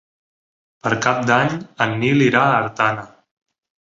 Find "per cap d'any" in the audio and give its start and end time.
0.85-1.51